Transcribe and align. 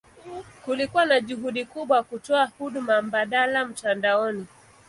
Kulikuwa 0.65 1.05
na 1.05 1.19
juhudi 1.21 1.65
kubwa 1.65 2.03
kutoa 2.03 2.45
huduma 2.57 3.01
mbadala 3.01 3.65
mtandaoni. 3.65 4.45